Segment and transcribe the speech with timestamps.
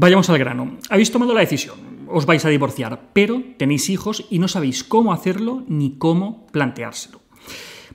[0.00, 0.78] Vayamos al grano.
[0.90, 5.12] Habéis tomado la decisión, os vais a divorciar, pero tenéis hijos y no sabéis cómo
[5.12, 7.20] hacerlo ni cómo planteárselo.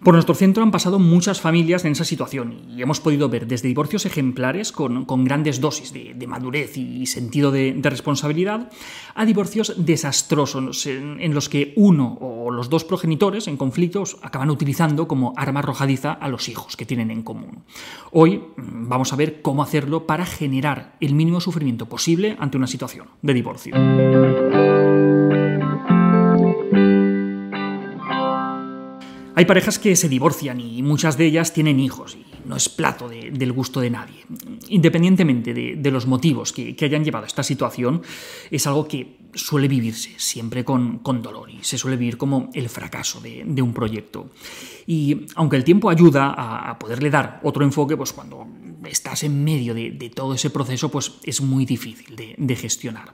[0.03, 3.69] Por nuestro centro han pasado muchas familias en esa situación y hemos podido ver desde
[3.69, 8.69] divorcios ejemplares con, grandes dosis de, madurez y sentido de, responsabilidad
[9.15, 15.07] a divorcios desastrosos en, los que uno o los dos progenitores en conflictos acaban utilizando
[15.07, 17.63] como arma arrojadiza a los hijos que tienen en común.
[18.11, 22.67] Hoy mm, vamos a ver cómo hacerlo para generar el mínimo sufrimiento posible ante una
[22.67, 24.72] situación de divorcio.
[29.36, 33.09] Hay parejas que se divorcian y muchas de ellas tienen hijos y no es plato
[33.09, 34.25] del gusto de nadie.
[34.69, 38.03] Independientemente de, los motivos que, hayan llevado a esta situación,
[38.52, 43.22] es algo que suele vivirse siempre con, dolor y se suele vivir como el fracaso
[43.22, 44.30] de, un proyecto.
[44.86, 48.42] Y aunque el tiempo ayuda a, poderle dar otro enfoque, pues cuando
[48.86, 53.14] estás en medio de, todo ese proceso, pues es muy difícil de, gestionar.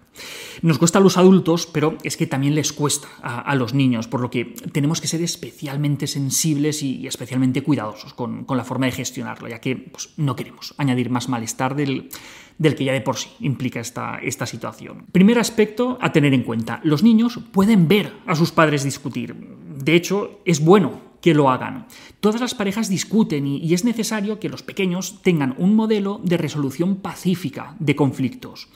[0.62, 4.22] Nos cuesta a los adultos, pero es que también les cuesta a, los niños, por
[4.22, 9.48] lo que tenemos que ser especialmente sensibles y, especialmente cuidadosos con, la forma de gestionarlo,
[9.48, 12.10] ya que pues, no queremos añadir más malestar del,
[12.60, 15.06] que ya de por sí implica esta, esta situación.
[15.12, 19.36] Primer aspecto a tener en cuenta, los niños pueden ver a sus padres discutir.
[19.36, 21.88] De hecho, es bueno que lo hagan.
[22.20, 26.98] Todas las parejas discuten y, es necesario que los pequeños tengan un modelo de resolución
[26.98, 28.68] pacífica de conflictos.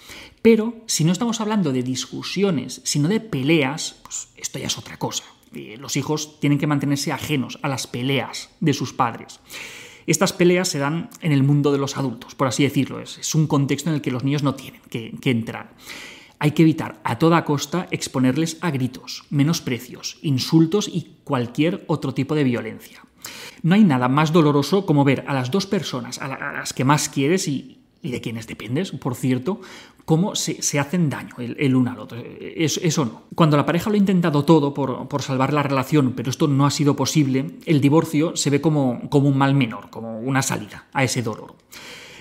[0.41, 4.97] Pero si no estamos hablando de discusiones, sino de peleas, pues esto ya es otra
[4.97, 5.23] cosa.
[5.53, 9.39] Eh, los hijos tienen que mantenerse ajenos a las peleas de sus padres.
[10.05, 12.99] Estas peleas se dan en el mundo de los adultos, por así decirlo.
[12.99, 15.73] Es, un contexto en el que los niños no tienen que entrar.
[16.43, 22.35] Hay que evitar a toda costa exponerles a gritos, menosprecios, insultos y cualquier otro tipo
[22.35, 23.01] de violencia.
[23.61, 27.07] No hay nada más doloroso como ver a las dos personas a, las que más
[27.07, 29.61] quieres y, de quienes dependes, por cierto,
[30.03, 32.21] cómo se, hacen daño el, uno al otro.
[32.41, 33.21] Eso, no.
[33.35, 36.71] Cuando la pareja lo ha intentado todo por, salvar la relación, pero esto no ha
[36.71, 41.05] sido posible, el divorcio se ve como, como un mal menor, como una salida a
[41.05, 41.55] ese dolor.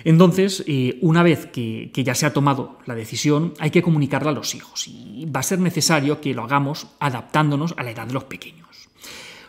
[0.04, 4.34] Entonces, eh, una vez que, ya se ha tomado la decisión, hay que comunicarla a
[4.34, 8.14] los hijos y va a ser necesario que lo hagamos adaptándonos a la edad de
[8.14, 8.88] los pequeños.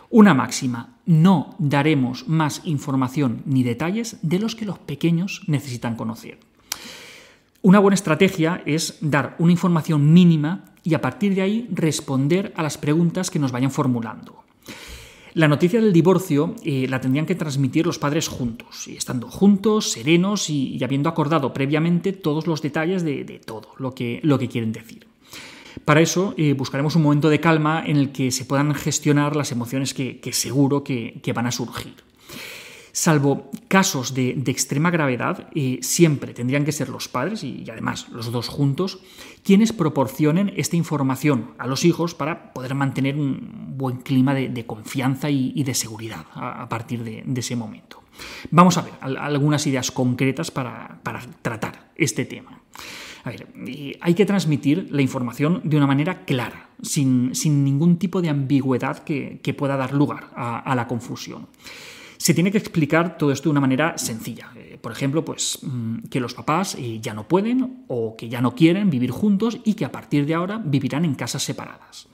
[0.10, 6.38] Una máxima, no daremos más información ni detalles de los que los pequeños necesitan conocer.
[7.64, 12.62] Una buena estrategia es dar una información mínima y a partir de ahí responder a
[12.62, 14.44] las preguntas que nos vayan formulando.
[15.36, 19.92] La noticia del divorcio eh, la tendrían que transmitir los padres juntos, y estando juntos,
[19.92, 24.72] serenos y, habiendo acordado previamente todos los detalles de, todo lo que, lo que quieren
[24.72, 25.08] decir.
[25.86, 29.52] Para eso eh, buscaremos un momento de calma en el que se puedan gestionar las
[29.52, 31.96] emociones que, seguro que, van a surgir.
[32.96, 38.32] Salvo casos de, extrema gravedad, eh, siempre tendrían que ser los padres, y, además los
[38.32, 39.00] dos juntos,
[39.44, 45.32] quienes proporcionen esta información a los hijos para poder mantener un buen clima de, confianza
[45.32, 48.04] y, de seguridad a, partir de, ese momento.
[48.52, 51.00] Vamos a ver algunas ideas concretas para,
[51.42, 52.62] tratar este tema.
[54.02, 57.32] hay que transmitir la información de una manera clara, sin,
[57.64, 61.48] ningún tipo de ambigüedad que, pueda dar lugar a la confusión
[62.24, 64.50] se tiene que explicar todo esto de una manera sencilla.
[64.56, 68.40] Eh, por ejemplo, pues mm, que los papás eh, ya no pueden o que ya
[68.40, 72.08] no quieren vivir juntos y que a partir de ahora vivirán en casas separadas.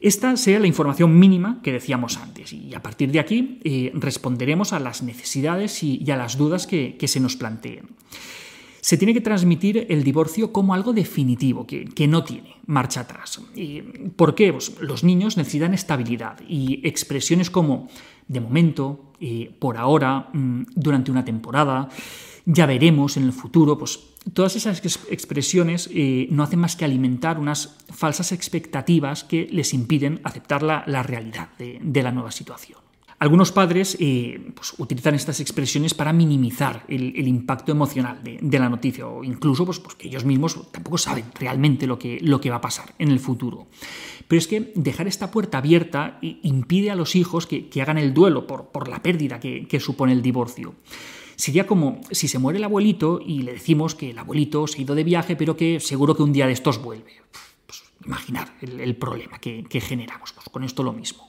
[0.00, 4.72] Esta sea la información mínima que decíamos antes y a partir de aquí eh, responderemos
[4.72, 7.88] a las necesidades y, a las dudas que, se nos planteen.
[8.88, 13.38] Se tiene que transmitir el divorcio como algo definitivo, que, que no tiene marcha atrás.
[14.16, 14.50] ¿Por qué?
[14.50, 17.88] Pues los niños necesitan estabilidad y expresiones como
[18.28, 21.90] de momento, eh, por ahora, mm, durante una temporada,
[22.46, 24.00] ya veremos en el futuro, pues
[24.32, 30.22] todas esas expresiones eh, no hacen más que alimentar unas falsas expectativas que les impiden
[30.24, 32.87] aceptar la, realidad de, la nueva situación.
[33.20, 39.08] Algunos padres eh, pues, utilizan estas expresiones para minimizar el, impacto emocional de, la noticia
[39.08, 42.60] o incluso pues, pues, que ellos mismos tampoco saben realmente lo que, que va a
[42.60, 43.66] pasar en el futuro.
[44.28, 48.46] Pero es que dejar esta puerta abierta impide a los hijos que, hagan el duelo
[48.46, 50.74] por, la pérdida que, supone el divorcio.
[51.34, 54.82] Sería como si se muere el abuelito y le decimos que el abuelito se ha
[54.82, 57.22] ido de viaje, pero que seguro que un día de estos vuelve.
[57.66, 60.32] Pues, imaginar el, problema que, generamos.
[60.32, 61.27] Pues con esto lo mismo.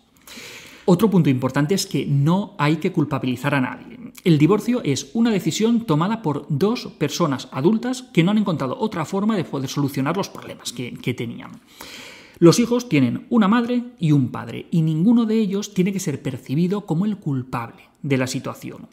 [0.91, 3.99] Otro punto importante es que no hay que culpabilizar a nadie.
[4.23, 9.05] El divorcio es una decisión tomada por dos personas adultas que no han encontrado otra
[9.05, 11.51] forma de poder solucionar los problemas que, que tenían.
[12.39, 16.23] Los hijos tienen una madre y un padre, y ninguno de ellos tiene que ser
[16.23, 18.87] percibido como el culpable de la situación.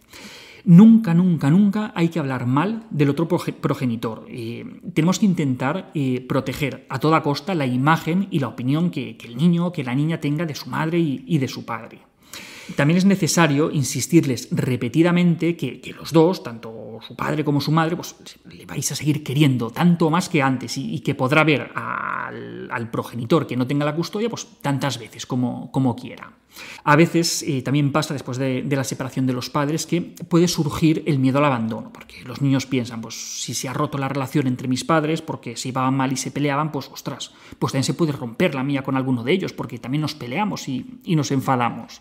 [0.67, 4.27] Nunca, nunca, nunca hay que hablar mal del otro progenitor.
[4.29, 9.17] Eh, tenemos que intentar eh, proteger a toda costa la imagen y la opinión que,
[9.25, 12.01] el niño o que la niña tenga de su madre y de su padre.
[12.75, 16.71] También es necesario insistirles repetidamente que, los dos, tanto
[17.01, 20.77] su padre como su madre, pues le vais a seguir queriendo tanto más que antes
[20.77, 25.97] y, que podrá ver al, progenitor que no tenga la custodia pues tantas veces como,
[26.01, 26.33] quiera.
[26.85, 31.03] A veces eh, también pasa después de, la separación de los padres que puede surgir
[31.07, 34.47] el miedo al abandono, porque los niños piensan, pues si se ha roto la relación
[34.47, 37.95] entre mis padres porque se iban mal y se peleaban, pues ostras, pues también se
[37.95, 41.31] puede romper la mía con alguno de ellos porque también nos peleamos y, y nos
[41.31, 42.01] enfadamos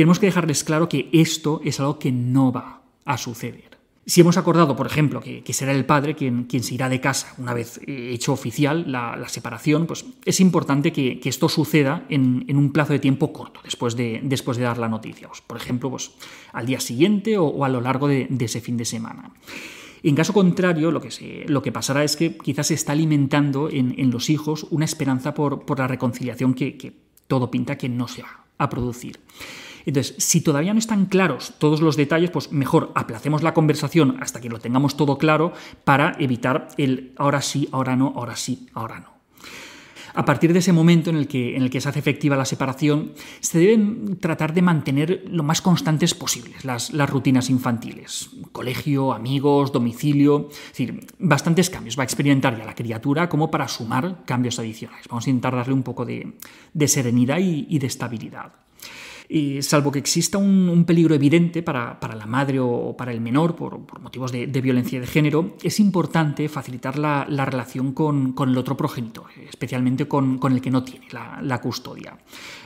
[0.00, 3.69] tenemos que dejarles claro que esto es algo que no va a suceder.
[4.10, 7.54] Si hemos acordado, por ejemplo, que, será el padre quien, se irá de casa una
[7.54, 12.98] vez hecho oficial la, separación, pues es importante que, esto suceda en, un plazo de
[12.98, 14.20] tiempo corto después de,
[14.58, 15.28] dar la noticia.
[15.28, 16.10] Pues, por ejemplo, pues,
[16.52, 19.30] al día siguiente o, a lo largo de, ese fin de semana.
[20.02, 21.00] En caso contrario, lo
[21.62, 25.86] que, pasará es que quizás se está alimentando en, los hijos una esperanza por, la
[25.86, 26.96] reconciliación que
[27.28, 29.20] todo pinta que no se va a producir.
[29.86, 34.40] Entonces, si todavía no están claros todos los detalles, pues mejor aplacemos la conversación hasta
[34.40, 35.52] que lo tengamos todo claro
[35.84, 39.20] para evitar el ahora sí, ahora no, ahora sí, ahora no.
[40.14, 44.18] A partir de ese momento en el, que, se hace efectiva la separación, se deben
[44.18, 48.30] tratar de mantener lo más constantes posibles las, rutinas infantiles.
[48.52, 54.24] Colegio, amigos, domicilio, decir, bastantes cambios va a experimentar ya la criatura como para sumar
[54.24, 55.06] cambios adicionales.
[55.08, 56.34] Vamos a intentar darle un poco de,
[56.88, 58.52] serenidad y de estabilidad
[59.62, 64.32] salvo que exista un, peligro evidente para, la madre o para el menor por, motivos
[64.32, 70.40] de, violencia de género, es importante facilitar la, relación con, el otro progenitor, especialmente con,
[70.50, 72.18] el que no tiene la, custodia.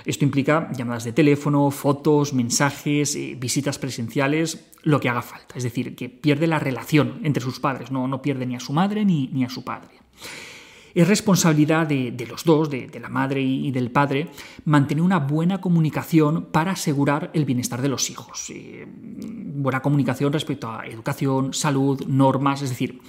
[0.07, 5.57] Esto implica llamadas de teléfono, fotos, mensajes, eh, visitas presenciales, lo que haga falta.
[5.57, 8.73] Es decir, que pierde la relación entre sus padres, no, no pierde ni a su
[8.73, 9.91] madre ni, ni a su padre.
[10.95, 14.29] Es responsabilidad de, los dos, de, la madre y del padre,
[14.65, 18.51] mantener una buena comunicación para asegurar el bienestar de los hijos.
[18.51, 23.01] Eh, buena comunicación respecto a educación, salud, normas, es decir,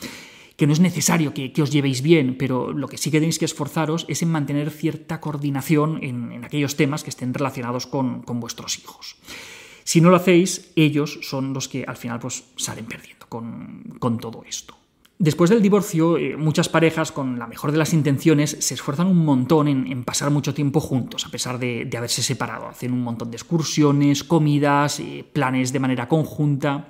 [0.56, 3.46] que no es necesario que, os llevéis bien, pero lo que sí que tenéis que
[3.46, 9.18] esforzaros es en mantener cierta coordinación en, aquellos temas que estén relacionados con, vuestros hijos.
[9.84, 14.44] Si no lo hacéis, ellos son los que al final pues, salen perdiendo con todo
[14.48, 14.76] esto.
[15.18, 19.24] Después del divorcio, eh, muchas parejas, con la mejor de las intenciones, se esfuerzan un
[19.24, 22.68] montón en, pasar mucho tiempo juntos, a pesar de, haberse separado.
[22.68, 26.90] Hacen un montón de excursiones, comidas, eh, planes de manera conjunta.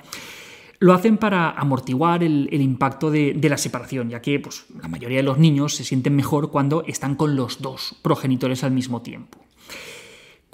[0.79, 5.23] Lo hacen para amortiguar el, impacto de, la separación, ya que pues, la mayoría de
[5.23, 9.37] los niños se sienten mejor cuando están con los dos progenitores al mismo tiempo.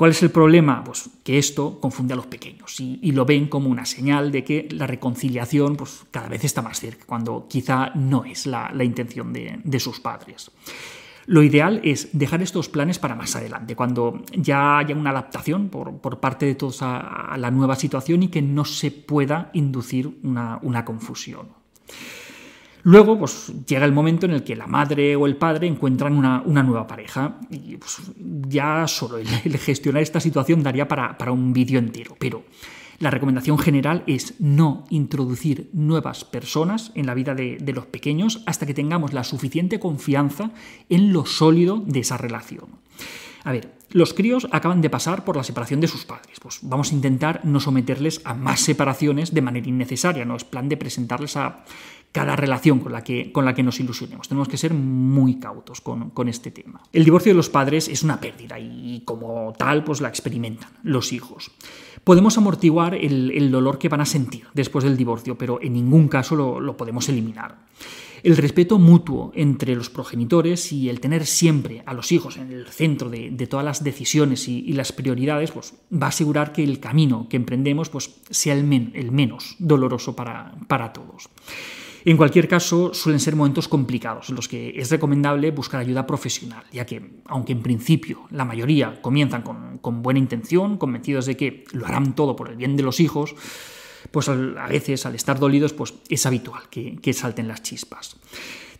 [0.02, 0.84] ¿Cuál es el problema?
[0.84, 4.68] Pues que esto confunde a los pequeños y, lo ven como una señal de que
[4.72, 9.80] la reconciliación pues, cada vez está más cerca, cuando quizá no es la, intención de,
[9.80, 10.50] sus padres.
[11.28, 16.20] Lo ideal es dejar estos planes para más adelante, cuando ya haya una adaptación por,
[16.20, 21.50] parte de todos a, la nueva situación y que no se pueda inducir una confusión.
[22.84, 26.64] Luego, pues llega el momento en el que la madre o el padre encuentran una,
[26.64, 32.16] nueva pareja y pues, ya solo el, gestionar esta situación daría para, un vídeo entero,
[32.20, 32.44] pero
[33.00, 38.66] la recomendación general es no introducir nuevas personas en la vida de, los pequeños hasta
[38.66, 40.52] que tengamos la suficiente confianza
[40.90, 42.66] en lo sólido de esa relación.
[43.44, 46.40] A ver, los críos acaban de pasar por la separación de sus padres.
[46.40, 50.26] Pues vamos a intentar no someterles a más separaciones de manera innecesaria.
[50.26, 51.66] No es plan de presentarles a
[52.12, 54.28] cada relación con la que, con la que nos ilusionemos.
[54.28, 56.82] Tenemos que ser muy cautos con, este tema.
[56.92, 61.14] El divorcio de los padres es una pérdida y como tal pues la experimentan los
[61.14, 61.52] hijos.
[62.04, 66.36] Podemos amortiguar el, dolor que van a sentir después del divorcio, pero en ningún caso
[66.36, 67.60] lo, podemos eliminar.
[68.24, 72.68] El respeto mutuo entre los progenitores y el tener siempre a los hijos en el
[72.68, 77.28] centro de, todas las decisiones y, las prioridades pues, va a asegurar que el camino
[77.30, 81.30] que emprendemos pues, sea el, menos doloroso para, para todos.
[82.04, 86.64] En cualquier caso, suelen ser momentos complicados en los que es recomendable buscar ayuda profesional,
[86.72, 91.86] ya que, aunque en principio la mayoría comienzan con, buena intención, convencidos de que lo
[91.86, 93.36] harán todo por el bien de los hijos,
[94.10, 94.36] pues a
[94.68, 98.18] veces al estar dolidos pues es habitual que, que salten las chispas.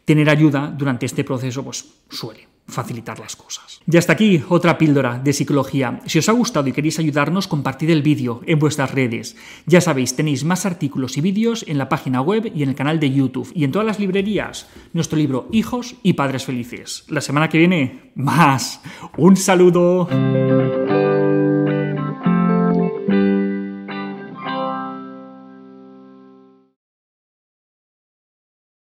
[0.04, 3.82] Tener ayuda durante este proceso pues suele facilitar las cosas.
[3.90, 6.02] Y hasta aquí otra píldora de psicología.
[6.06, 9.36] Si os ha gustado y queréis ayudarnos, compartid el vídeo en vuestras redes.
[9.66, 13.00] Ya sabéis, tenéis más artículos y vídeos en la página web y en el canal
[13.00, 14.68] de YouTube y en todas las librerías.
[14.94, 17.04] Nuestro libro Hijos y Padres Felices.
[17.10, 18.82] La semana que viene, más.
[19.18, 20.08] Un saludo.